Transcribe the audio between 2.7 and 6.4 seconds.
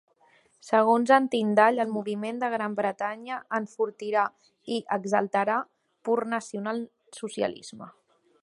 Bretanya enfortirà, i exaltarà, pur